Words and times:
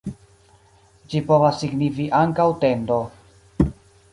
Ĝi 1.11 1.21
povas 1.27 1.61
signifi 1.65 2.07
ankaŭ 2.23 2.47
"tendo". 2.65 2.99